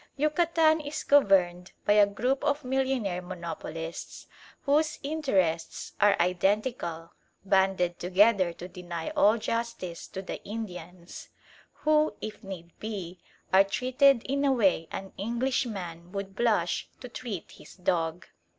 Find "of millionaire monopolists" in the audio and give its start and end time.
2.43-4.25